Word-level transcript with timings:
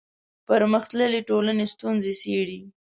پرمختللې 0.47 1.19
ټولنې 1.29 1.65
ستونزې 1.73 2.13
څېړي 2.21 2.59